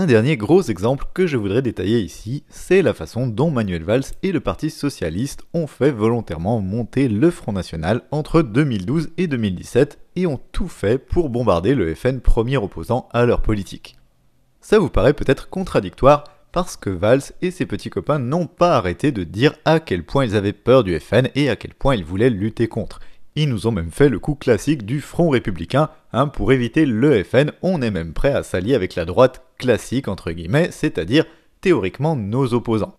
[0.00, 4.06] Un dernier gros exemple que je voudrais détailler ici, c'est la façon dont Manuel Valls
[4.22, 9.98] et le Parti socialiste ont fait volontairement monter le Front National entre 2012 et 2017
[10.16, 13.98] et ont tout fait pour bombarder le FN premier opposant à leur politique.
[14.62, 19.12] Ça vous paraît peut-être contradictoire parce que Valls et ses petits copains n'ont pas arrêté
[19.12, 22.06] de dire à quel point ils avaient peur du FN et à quel point ils
[22.06, 23.00] voulaient lutter contre.
[23.36, 27.22] Ils nous ont même fait le coup classique du Front républicain, hein, pour éviter le
[27.22, 31.24] FN, on est même prêt à s'allier avec la droite classique, entre guillemets, c'est-à-dire
[31.60, 32.96] théoriquement nos opposants.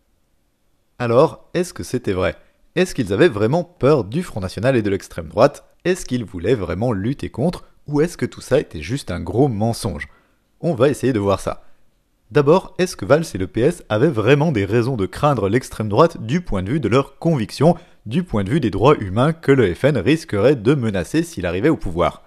[0.99, 2.36] Alors, est-ce que c'était vrai?
[2.76, 5.66] Est-ce qu'ils avaient vraiment peur du Front National et de l'extrême droite?
[5.84, 7.66] Est-ce qu'ils voulaient vraiment lutter contre?
[7.88, 10.08] Ou est-ce que tout ça était juste un gros mensonge?
[10.59, 11.64] On va essayer de voir ça.
[12.30, 16.23] D'abord, est-ce que Valls et le PS avaient vraiment des raisons de craindre l'extrême droite
[16.23, 17.75] du point de vue de leurs convictions
[18.05, 21.70] du point de vue des droits humains que le FN risquerait de menacer s'il arrivait
[21.70, 22.23] au pouvoir?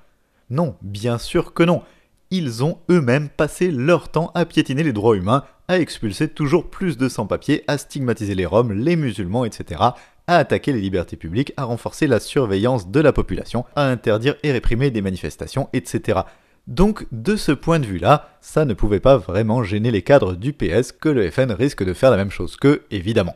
[0.55, 1.83] Non, bien sûr que non.
[2.31, 6.97] Ils ont eux-mêmes passé leur temps à piétiner les droits humains, à expulser toujours plus
[6.97, 9.81] de sans-papiers, à stigmatiser les Roms, les musulmans, etc.,
[10.29, 14.53] à attaquer les libertés publiques, à renforcer la surveillance de la population, à interdire et
[14.53, 16.21] réprimer des manifestations, etc.
[16.69, 20.53] Donc, de ce point de vue-là, ça ne pouvait pas vraiment gêner les cadres du
[20.53, 23.35] PS que le FN risque de faire la même chose qu'eux, évidemment.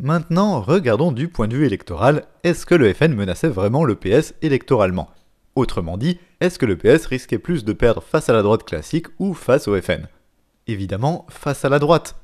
[0.00, 4.34] Maintenant, regardons du point de vue électoral, est-ce que le FN menaçait vraiment le PS
[4.42, 5.10] électoralement?
[5.58, 9.08] Autrement dit, est-ce que le PS risquait plus de perdre face à la droite classique
[9.18, 10.06] ou face au FN
[10.68, 12.14] Évidemment, face à la droite.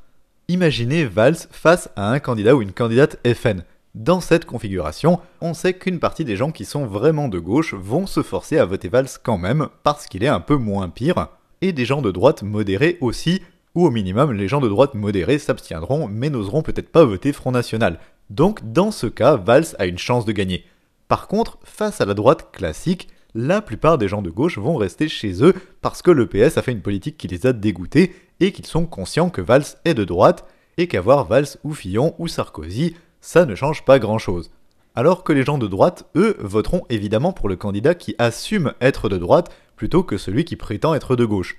[0.47, 3.65] Imaginez Valls face à un candidat ou une candidate FN.
[3.97, 8.07] Dans cette configuration, on sait qu'une partie des gens qui sont vraiment de gauche vont
[8.07, 11.27] se forcer à voter Valls quand même parce qu'il est un peu moins pire,
[11.61, 13.43] et des gens de droite modérés aussi
[13.75, 17.51] ou au minimum les gens de droite modérés s'abstiendront mais n'oseront peut-être pas voter Front
[17.51, 17.99] National.
[18.31, 20.65] Donc dans ce cas, Valls a une chance de gagner.
[21.09, 25.09] Par contre, face à la droite classique, la plupart des gens de gauche vont rester
[25.09, 28.53] chez eux parce que le PS a fait une politique qui les a dégoûtés et
[28.53, 32.95] qu'ils sont conscients que Valls est de droite et qu'avoir Valls ou Fillon ou Sarkozy,
[33.21, 34.51] ça ne change pas grand-chose.
[34.95, 39.09] Alors que les gens de droite, eux, voteront évidemment pour le candidat qui assume être
[39.09, 41.57] de droite plutôt que celui qui prétend être de gauche.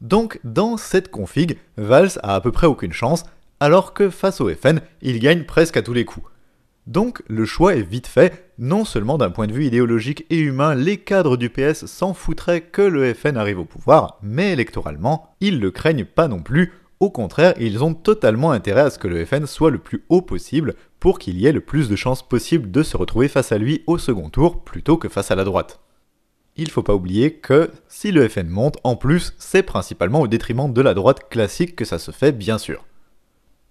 [0.00, 3.24] Donc dans cette config, Valls a à peu près aucune chance,
[3.60, 6.26] alors que face au FN, il gagne presque à tous les coups.
[6.86, 10.74] Donc le choix est vite fait, non seulement d'un point de vue idéologique et humain,
[10.74, 15.60] les cadres du PS s'en foutraient que le FN arrive au pouvoir, mais électoralement, ils
[15.60, 19.24] le craignent pas non plus, au contraire, ils ont totalement intérêt à ce que le
[19.24, 22.70] FN soit le plus haut possible pour qu'il y ait le plus de chances possible
[22.70, 25.80] de se retrouver face à lui au second tour plutôt que face à la droite
[26.56, 30.72] il faut pas oublier que si le FN monte, en plus, c'est principalement au détriment
[30.72, 32.84] de la droite classique que ça se fait, bien sûr.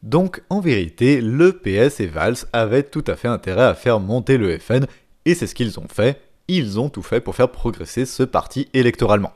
[0.03, 4.37] Donc, en vérité, le PS et Valls avaient tout à fait intérêt à faire monter
[4.37, 4.85] le FN,
[5.23, 6.19] et c'est ce qu'ils ont fait.
[6.49, 9.31] Ils ont tout fait pour faire progresser ce parti électoralement.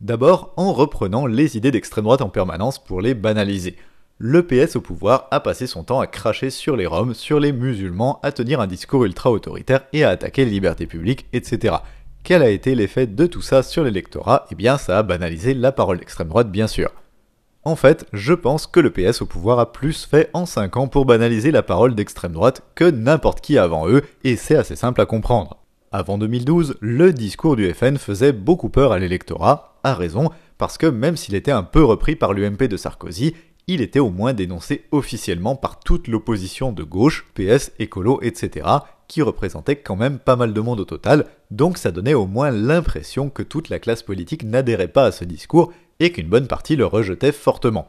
[0.00, 3.76] D'abord, en reprenant les idées d'extrême droite en permanence pour les banaliser.
[4.18, 7.52] Le PS au pouvoir a passé son temps à cracher sur les Roms, sur les
[7.52, 11.76] musulmans, à tenir un discours ultra autoritaire et à attaquer les libertés publiques, etc.
[12.24, 14.46] Quel a été l'effet de tout ça sur l'électorat?
[14.50, 16.90] Eh bien, ça a banalisé la parole d'extrême droite, bien sûr.
[17.66, 20.86] En fait, je pense que le PS au pouvoir a plus fait en 5 ans
[20.86, 25.00] pour banaliser la parole d'extrême droite que n'importe qui avant eux, et c'est assez simple
[25.00, 25.56] à comprendre.
[25.90, 30.86] Avant 2012, le discours du FN faisait beaucoup peur à l'électorat, à raison, parce que
[30.86, 33.34] même s'il était un peu repris par l'UMP de Sarkozy,
[33.66, 38.66] il était au moins dénoncé officiellement par toute l'opposition de gauche, PS, écolo, etc.,
[39.08, 42.50] qui représentait quand même pas mal de monde au total, donc ça donnait au moins
[42.50, 46.76] l'impression que toute la classe politique n'adhérait pas à ce discours et qu'une bonne partie
[46.76, 47.88] le rejetait fortement.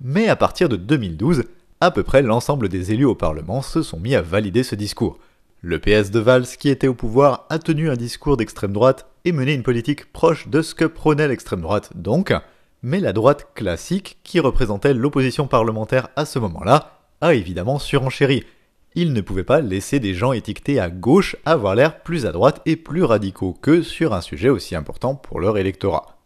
[0.00, 1.44] Mais à partir de 2012,
[1.80, 5.18] à peu près l'ensemble des élus au Parlement se sont mis à valider ce discours.
[5.60, 9.32] Le PS de Valls, qui était au pouvoir, a tenu un discours d'extrême droite et
[9.32, 12.32] mené une politique proche de ce que prônait l'extrême droite donc,
[12.82, 18.44] mais la droite classique, qui représentait l'opposition parlementaire à ce moment-là, a évidemment surenchéri,
[18.94, 22.60] il ne pouvait pas laisser des gens étiquetés à gauche avoir l'air plus à droite
[22.66, 26.17] et plus radicaux qu'eux sur un sujet aussi important pour leur électorat.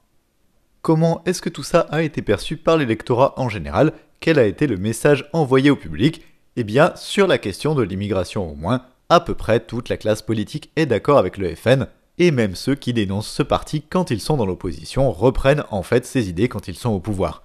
[0.83, 3.93] Comment est-ce que tout ça a été perçu par l'électorat en général?
[4.19, 6.23] Quel a été le message envoyé au public?
[6.57, 10.23] Eh bien, sur la question de l'immigration au moins, à peu près toute la classe
[10.23, 11.87] politique est d'accord avec le FN,
[12.19, 16.05] et même ceux qui dénoncent ce parti quand ils sont dans l'opposition reprennent en fait
[16.05, 17.45] ces idées quand ils sont au pouvoir.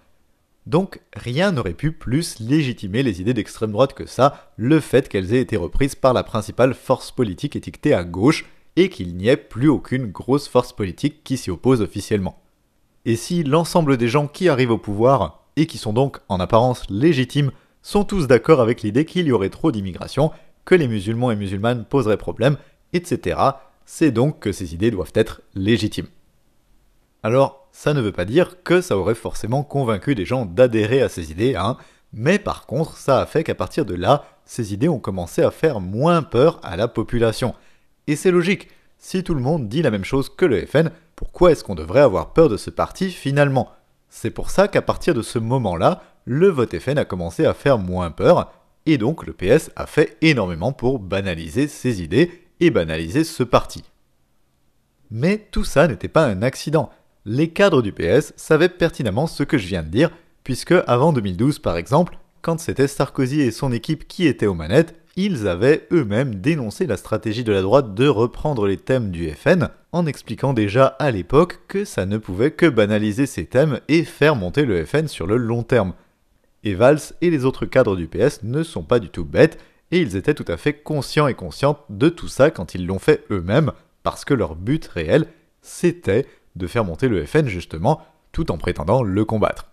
[0.66, 5.36] Donc rien n'aurait pu plus légitimer les idées d'extrême droite que ça, le fait qu'elles
[5.36, 8.46] aient été reprises par la principale force politique étiquetée à gauche,
[8.76, 12.42] et qu'il n'y ait plus aucune grosse force politique qui s'y oppose officiellement.
[13.08, 16.84] Et si l'ensemble des gens qui arrivent au pouvoir, et qui sont donc en apparence
[16.90, 17.52] légitimes,
[17.82, 20.30] sont tous d'accord avec l'idée qu'il y aurait trop d'immigration,
[20.66, 22.58] que les musulmans et musulmanes poseraient problème,
[22.92, 23.40] etc.,
[23.86, 26.10] c'est donc que ces idées doivent être légitimes.
[27.24, 31.10] Alors, Ça ne veut pas dire que ça aurait forcément convaincu des gens d'adhérer à
[31.10, 31.78] ces idées, hein,
[32.12, 35.52] mais par contre, ça a fait qu'à partir de là, ces idées ont commencé à
[35.52, 37.54] faire moins peur à la population.
[38.08, 41.52] Et c'est logique, si tout le monde dit la même chose que le FN, pourquoi
[41.52, 43.72] est-ce qu'on devrait avoir peur de ce parti finalement?
[44.10, 47.78] C'est pour ça qu'à partir de ce moment-là, le vote FN a commencé à faire
[47.78, 48.52] moins peur,
[48.86, 53.84] et donc le PS a fait énormément pour banaliser ses idées et banaliser ce parti.
[55.12, 56.90] Mais tout ça n'était pas un accident.
[57.26, 60.12] Les cadres du PS savaient pertinemment ce que je viens de dire,
[60.44, 64.96] puisque avant 2012 par exemple, quand c'était Sarkozy et son équipe qui étaient aux manettes,
[65.18, 69.70] ils avaient eux-mêmes dénoncé la stratégie de la droite de reprendre les thèmes du FN,
[69.92, 74.36] en expliquant déjà à l'époque que ça ne pouvait que banaliser ces thèmes et faire
[74.36, 75.94] monter le FN sur le long terme.
[76.64, 79.60] Et Valls et les autres cadres du PS ne sont pas du tout bêtes,
[79.90, 83.00] et ils étaient tout à fait conscients et conscientes de tout ça quand ils l'ont
[83.00, 83.72] fait eux-mêmes,
[84.04, 85.26] parce que leur but réel,
[85.64, 89.72] c'était de faire monter le FN justement, tout en prétendant le combattre.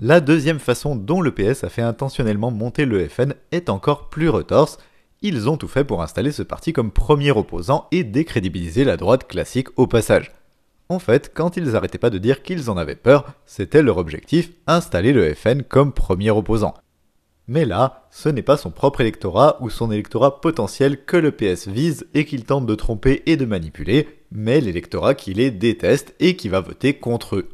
[0.00, 4.28] La deuxième façon dont le PS a fait intentionnellement monter le FN est encore plus
[4.28, 4.78] retorse.
[5.22, 9.28] Ils ont tout fait pour installer ce parti comme premier opposant et décrédibiliser la droite
[9.28, 10.32] classique au passage.
[10.88, 14.50] En fait, quand ils arrêtaient pas de dire qu'ils en avaient peur, c'était leur objectif,
[14.66, 16.74] installer le FN comme premier opposant.
[17.46, 21.68] Mais là, ce n'est pas son propre électorat ou son électorat potentiel que le PS
[21.68, 26.34] vise et qu'il tente de tromper et de manipuler, mais l'électorat qui les déteste et
[26.34, 27.53] qui va voter contre eux.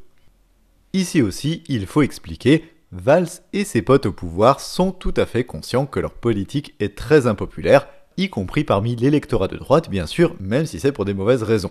[0.92, 5.44] Ici aussi, il faut expliquer, Valls et ses potes au pouvoir sont tout à fait
[5.44, 10.34] conscients que leur politique est très impopulaire, y compris parmi l'électorat de droite bien sûr,
[10.40, 11.70] même si c'est pour des mauvaises raisons.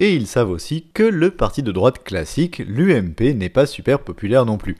[0.00, 4.44] Et ils savent aussi que le parti de droite classique, l'UMP, n'est pas super populaire
[4.44, 4.76] non plus.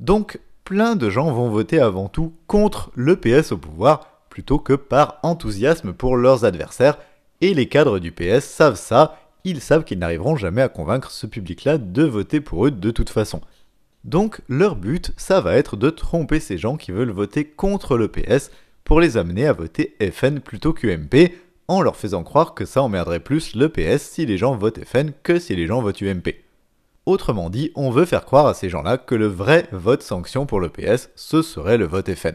[0.00, 4.72] Donc, plein de gens vont voter avant tout contre le PS au pouvoir, plutôt que
[4.72, 6.98] par enthousiasme pour leurs adversaires,
[7.40, 11.26] et les cadres du PS savent ça ils savent qu'ils n'arriveront jamais à convaincre ce
[11.26, 13.40] public-là de voter pour eux de toute façon.
[14.04, 18.08] Donc leur but, ça va être de tromper ces gens qui veulent voter contre le
[18.08, 18.50] PS
[18.84, 21.32] pour les amener à voter FN plutôt qu'UMP,
[21.68, 25.12] en leur faisant croire que ça emmerderait plus le PS si les gens votent FN
[25.22, 26.34] que si les gens votent UMP.
[27.06, 30.60] Autrement dit, on veut faire croire à ces gens-là que le vrai vote sanction pour
[30.60, 32.34] le PS, ce serait le vote FN.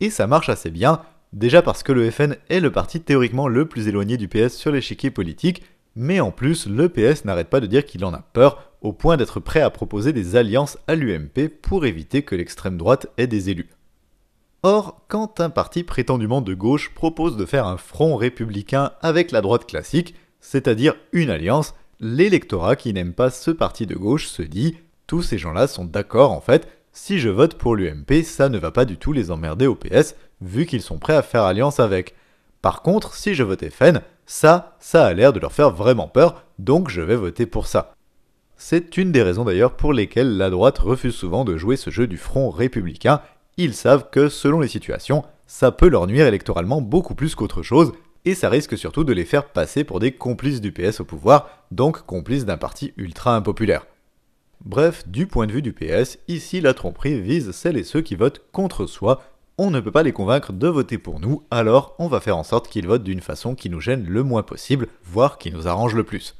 [0.00, 1.02] Et ça marche assez bien,
[1.32, 4.70] déjà parce que le FN est le parti théoriquement le plus éloigné du PS sur
[4.70, 5.64] l'échiquier politique,
[6.00, 9.16] mais en plus, le PS n'arrête pas de dire qu'il en a peur, au point
[9.16, 13.50] d'être prêt à proposer des alliances à l'UMP pour éviter que l'extrême droite ait des
[13.50, 13.68] élus.
[14.62, 19.40] Or, quand un parti prétendument de gauche propose de faire un front républicain avec la
[19.40, 24.76] droite classique, c'est-à-dire une alliance, l'électorat qui n'aime pas ce parti de gauche se dit
[25.08, 28.70] tous ces gens-là sont d'accord en fait, si je vote pour l'UMP, ça ne va
[28.70, 32.14] pas du tout les emmerder au PS, vu qu'ils sont prêts à faire alliance avec.
[32.62, 36.44] Par contre, si je vote FN, ça, ça a l'air de leur faire vraiment peur,
[36.58, 37.94] donc je vais voter pour ça.
[38.56, 42.08] C'est une des raisons d'ailleurs pour lesquelles la droite refuse souvent de jouer ce jeu
[42.08, 43.20] du front républicain.
[43.56, 47.92] Ils savent que, selon les situations, ça peut leur nuire électoralement beaucoup plus qu'autre chose,
[48.24, 51.48] et ça risque surtout de les faire passer pour des complices du PS au pouvoir,
[51.70, 53.86] donc complices d'un parti ultra impopulaire.
[54.64, 58.16] Bref, du point de vue du PS, ici la tromperie vise celles et ceux qui
[58.16, 59.22] votent contre soi
[59.58, 62.44] on ne peut pas les convaincre de voter pour nous, alors on va faire en
[62.44, 65.96] sorte qu'ils votent d'une façon qui nous gêne le moins possible, voire qui nous arrange
[65.96, 66.36] le plus.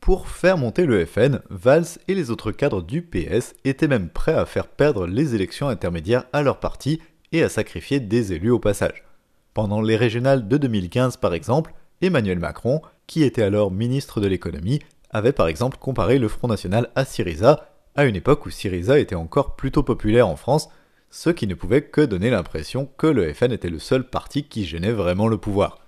[0.00, 4.34] Pour faire monter le FN, Valls et les autres cadres du PS étaient même prêts
[4.34, 7.00] à faire perdre les élections intermédiaires à leur parti
[7.32, 9.04] et à sacrifier des élus au passage.
[9.52, 14.80] Pendant les régionales de 2015 par exemple, Emmanuel Macron, qui était alors ministre de l'économie,
[15.10, 19.14] avait par exemple comparé le Front National à Syriza, à une époque où Syriza était
[19.14, 20.68] encore plutôt populaire en France,
[21.14, 24.64] ce qui ne pouvait que donner l'impression que le FN était le seul parti qui
[24.64, 25.78] gênait vraiment le pouvoir.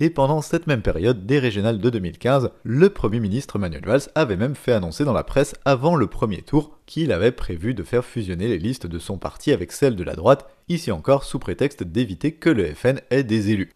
[0.00, 4.38] Et pendant cette même période des régionales de 2015, le Premier ministre Manuel Valls avait
[4.38, 8.02] même fait annoncer dans la presse avant le premier tour qu'il avait prévu de faire
[8.02, 11.82] fusionner les listes de son parti avec celles de la droite, ici encore sous prétexte
[11.82, 13.72] d'éviter que le FN ait des élus.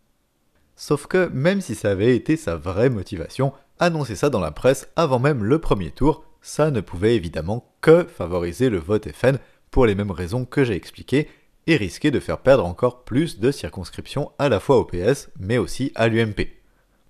[0.76, 4.88] Sauf que même si ça avait été sa vraie motivation, annoncer ça dans la presse
[4.96, 9.37] avant même le premier tour, ça ne pouvait évidemment que favoriser le vote FN
[9.70, 11.28] pour les mêmes raisons que j'ai expliquées,
[11.66, 15.58] et risquer de faire perdre encore plus de circonscriptions à la fois au PS, mais
[15.58, 16.48] aussi à l'UMP.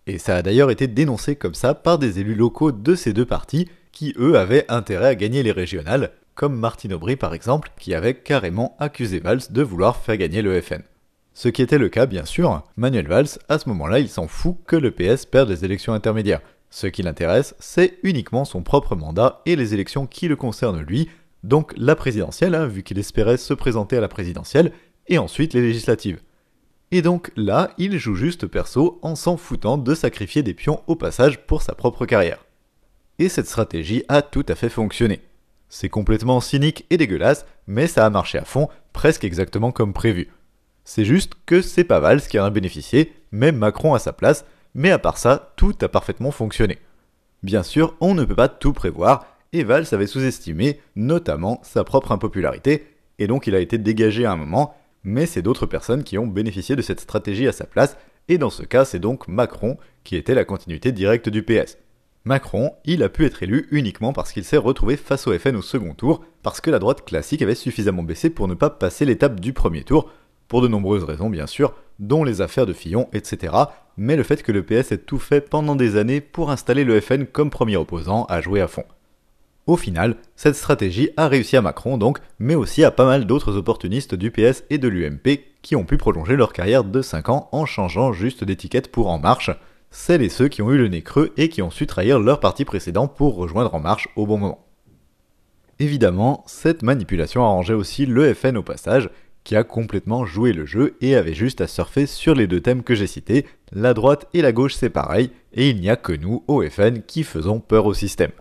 [0.07, 3.27] Et ça a d'ailleurs été dénoncé comme ça par des élus locaux de ces deux
[3.27, 7.95] partis, qui eux avaient intérêt à gagner les régionales, comme Martine Aubry par exemple, qui
[7.95, 10.83] avait carrément accusé Valls de vouloir faire gagner le FN.
[11.33, 14.57] Ce qui était le cas bien sûr, Manuel Valls, à ce moment-là, il s'en fout
[14.67, 16.43] que le PS perde les élections intermédiaires.
[16.71, 21.09] Ce qui l'intéresse, c'est uniquement son propre mandat et les élections qui le concernent lui,
[21.43, 24.73] donc la présidentielle, hein, vu qu'il espérait se présenter à la présidentielle,
[25.09, 26.21] et ensuite les législatives.
[26.93, 30.97] Et donc là, il joue juste perso en s'en foutant de sacrifier des pions au
[30.97, 32.45] passage pour sa propre carrière.
[33.19, 35.21] et cette stratégie a tout à fait fonctionné.
[35.69, 40.31] C'est complètement cynique et dégueulasse, mais ça a marché à fond, presque exactement comme prévu.
[40.85, 44.47] C'est juste que c'est pas Valls qui en a bénéficié, même Macron à sa place,
[44.75, 46.79] mais à part ça, tout a parfaitement fonctionné.
[47.43, 52.13] Bien sûr, on ne peut pas tout prévoir, et Valls avait sous-estimé notamment sa propre
[52.13, 52.87] impopularité,
[53.19, 56.27] et donc il a été dégagé à un moment, mais c'est d'autres personnes qui ont
[56.27, 57.97] bénéficié de cette stratégie à sa place,
[58.29, 61.79] et dans ce cas c'est donc Macron qui était la continuité directe du PS.
[62.25, 65.63] Macron, il a pu être élu uniquement parce qu'il s'est retrouvé face au FN au
[65.63, 69.41] second tour, parce que la droite classique avait suffisamment baissé pour ne pas passer l'étape
[69.41, 70.11] du premier tour,
[70.47, 73.55] pour de nombreuses raisons bien sûr, dont les affaires de Fillon, etc.,
[73.97, 77.01] mais le fait que le PS ait tout fait pendant des années pour installer le
[77.01, 78.85] FN comme premier opposant a joué à fond.
[79.67, 83.57] Au final, cette stratégie a réussi à Macron donc, mais aussi à pas mal d'autres
[83.57, 87.49] opportunistes du PS et de l'UMP qui ont pu prolonger leur carrière de 5 ans
[87.53, 89.51] en changeant juste d'étiquette pour En Marche,
[89.91, 92.41] celles et ceux qui ont eu le nez creux et qui ont su trahir leur
[92.41, 94.67] parti précédent pour rejoindre En Marche au bon moment.
[95.79, 99.11] Évidemment, cette manipulation arrangeait aussi le FN au passage,
[99.45, 102.83] qui a complètement joué le jeu et avait juste à surfer sur les deux thèmes
[102.83, 106.13] que j'ai cités, la droite et la gauche c'est pareil, et il n'y a que
[106.13, 108.33] nous, au FN, qui faisons peur au système.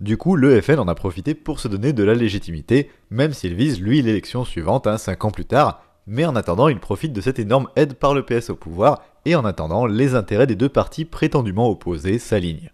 [0.00, 3.54] Du coup, le FN en a profité pour se donner de la légitimité, même s'il
[3.54, 7.20] vise lui l'élection suivante, 5 hein, ans plus tard, mais en attendant, il profite de
[7.20, 10.70] cette énorme aide par le PS au pouvoir, et en attendant, les intérêts des deux
[10.70, 12.70] partis prétendument opposés s'alignent.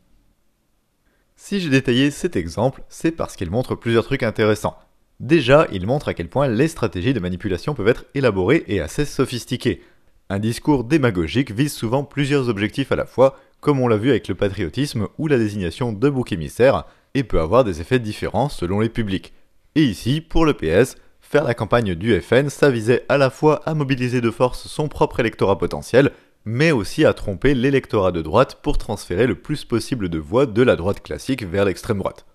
[1.34, 4.78] Si j'ai détaillé cet exemple, c'est parce qu'il montre plusieurs trucs intéressants.
[5.18, 9.04] Déjà, il montre à quel point les stratégies de manipulation peuvent être élaborées et assez
[9.04, 9.82] sophistiquées.
[10.28, 14.28] Un discours démagogique vise souvent plusieurs objectifs à la fois, comme on l'a vu avec
[14.28, 16.84] le patriotisme ou la désignation de bouc émissaire,
[17.16, 19.32] et peut avoir des effets différents selon les publics.
[19.74, 23.62] Et ici, pour le PS, faire la campagne du FN, ça visait à la fois
[23.64, 26.12] à mobiliser de force son propre électorat potentiel,
[26.44, 30.62] mais aussi à tromper l'électorat de droite pour transférer le plus possible de voix de
[30.62, 32.26] la droite classique vers l'extrême droite.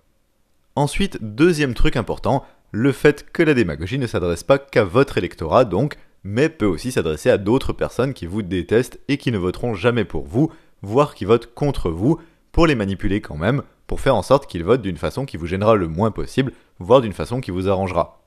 [0.74, 5.64] Ensuite, deuxième truc important, le fait que la démagogie ne s'adresse pas qu'à votre électorat
[5.64, 9.74] donc, mais peut aussi s'adresser à d'autres personnes qui vous détestent et qui ne voteront
[9.74, 10.50] jamais pour vous,
[10.82, 12.18] voire qui votent contre vous,
[12.50, 13.62] pour les manipuler quand même,
[13.92, 17.02] pour faire en sorte qu'ils votent d'une façon qui vous gênera le moins possible, voire
[17.02, 18.22] d'une façon qui vous arrangera.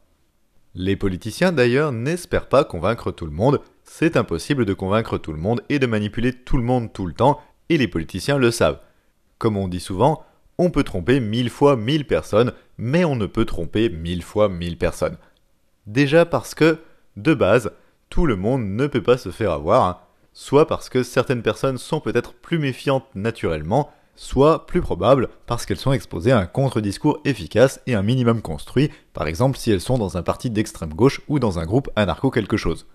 [0.75, 5.39] Les politiciens d'ailleurs n'espèrent pas convaincre tout le monde, c'est impossible de convaincre tout le
[5.39, 8.79] monde et de manipuler tout le monde tout le temps, et les politiciens le savent.
[9.39, 10.23] Comme on dit souvent,
[10.59, 14.77] on peut tromper mille fois mille personnes, mais on ne peut tromper mille fois mille
[14.77, 15.17] personnes.
[15.87, 16.77] Déjà parce que,
[17.17, 17.71] de base,
[18.11, 19.97] tout le monde ne peut pas se faire avoir, hein.
[20.31, 25.77] soit parce que certaines personnes sont peut-être plus méfiantes naturellement, soit plus probable parce qu'elles
[25.77, 29.97] sont exposées à un contre-discours efficace et un minimum construit, par exemple si elles sont
[29.97, 32.87] dans un parti d'extrême gauche ou dans un groupe anarcho quelque chose.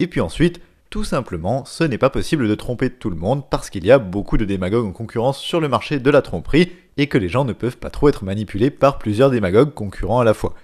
[0.00, 3.68] Et puis ensuite, tout simplement, ce n'est pas possible de tromper tout le monde parce
[3.68, 7.08] qu'il y a beaucoup de démagogues en concurrence sur le marché de la tromperie et
[7.08, 10.32] que les gens ne peuvent pas trop être manipulés par plusieurs démagogues concurrents à la
[10.32, 10.54] fois.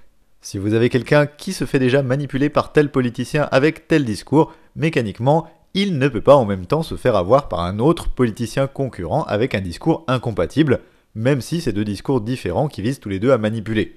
[0.41, 4.53] Si vous avez quelqu'un qui se fait déjà manipuler par tel politicien avec tel discours,
[4.76, 8.69] mécaniquement, il ne peut pas en même temps se faire avoir par un autre politicien
[8.69, 10.81] concurrent avec un discours incompatible,
[11.16, 13.97] même si c'est deux discours différents qui visent tous les deux à manipuler.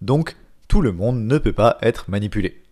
[0.00, 0.36] Donc,
[0.66, 2.62] tout le monde ne peut pas être manipulé.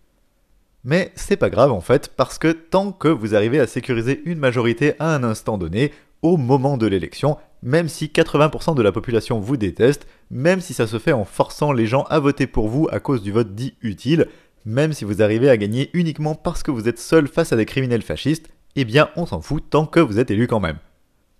[0.83, 4.39] Mais c'est pas grave en fait, parce que tant que vous arrivez à sécuriser une
[4.39, 5.91] majorité à un instant donné,
[6.21, 10.87] au moment de l'élection, même si 80% de la population vous déteste, même si ça
[10.87, 13.75] se fait en forçant les gens à voter pour vous à cause du vote dit
[13.81, 14.27] utile,
[14.65, 17.65] même si vous arrivez à gagner uniquement parce que vous êtes seul face à des
[17.65, 20.77] criminels fascistes, eh bien on s'en fout tant que vous êtes élu quand même.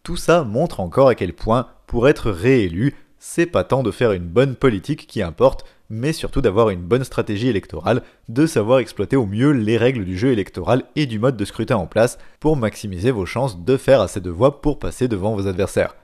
[0.04, 4.14] Tout ça montre encore à quel point, pour être réélu, c'est pas tant de faire
[4.14, 9.16] une bonne politique qui importe, mais surtout d'avoir une bonne stratégie électorale, de savoir exploiter
[9.16, 12.58] au mieux les règles du jeu électoral et du mode de scrutin en place pour
[12.58, 15.96] maximiser vos chances de faire assez de voix pour passer devant vos adversaires.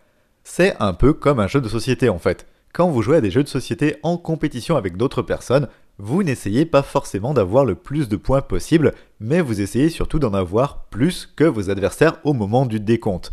[0.43, 2.45] C'est un peu comme un jeu de société en fait.
[2.73, 5.67] Quand vous jouez à des jeux de société en compétition avec d'autres personnes,
[5.99, 10.33] vous n'essayez pas forcément d'avoir le plus de points possible, mais vous essayez surtout d'en
[10.33, 13.31] avoir plus que vos adversaires au moment du décompte.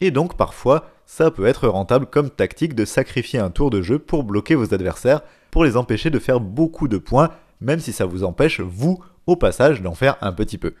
[0.00, 3.98] Et donc parfois, ça peut être rentable comme tactique de sacrifier un tour de jeu
[3.98, 7.30] pour bloquer vos adversaires pour les empêcher de faire beaucoup de points,
[7.60, 10.74] même si ça vous empêche, vous, au passage, d'en faire un petit peu.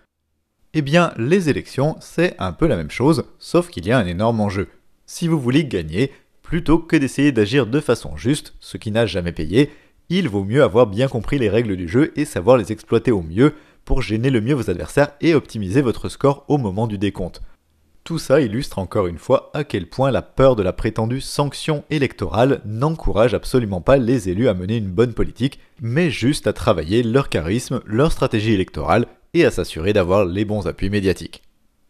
[0.72, 4.06] Eh bien, les élections, c'est un peu la même chose, sauf qu'il y a un
[4.06, 4.68] énorme enjeu.
[5.06, 6.10] Si vous voulez gagner,
[6.42, 9.70] plutôt que d'essayer d'agir de façon juste, ce qui n'a jamais payé,
[10.10, 13.22] il vaut mieux avoir bien compris les règles du jeu et savoir les exploiter au
[13.22, 17.42] mieux pour gêner le mieux vos adversaires et optimiser votre score au moment du décompte.
[18.04, 21.84] Tout ça illustre encore une fois à quel point la peur de la prétendue sanction
[21.88, 27.02] électorale n'encourage absolument pas les élus à mener une bonne politique, mais juste à travailler
[27.02, 31.43] leur charisme, leur stratégie électorale et à s'assurer d'avoir les bons appuis médiatiques.